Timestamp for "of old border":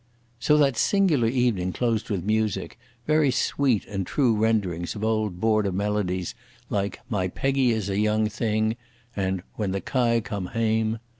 4.95-5.71